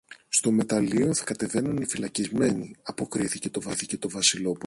[0.29, 3.49] Στο μεταλλείο θα κατεβαίνουν οι φυλακισμένοι, αποκρίθηκε
[3.97, 4.59] το Βασιλόπουλο.